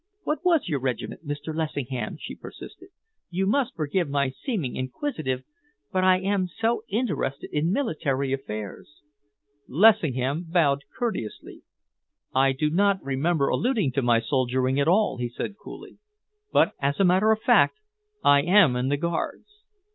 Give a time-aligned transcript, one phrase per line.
[0.23, 1.53] "What was your regiment, Mr.
[1.55, 2.89] Lessingham?" she persisted.
[3.29, 5.43] "You must forgive my seeming inquisitive,
[5.91, 9.03] but I am so interested in military affairs."
[9.67, 11.61] Lessingham bowed courteously.
[12.33, 15.99] "I do not remember alluding to my soldiering at all," he said coolly,
[16.51, 17.77] "but as a matter of fact
[18.23, 19.61] I am in the Guards."